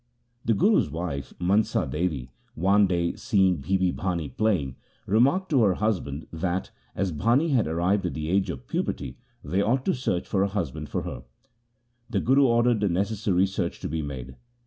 [0.47, 3.91] LIFE OF GURU AMAR DAS 91 The Guru's wife, Mansa Devi, one day seeing Bibi
[3.93, 8.65] Bhani playing, remarked to her husband that, as Bhani had arrived at the age of
[8.67, 11.21] puberty, they ought to search for a husband for her.
[12.09, 14.37] The Guru ordered the necessary search to be made.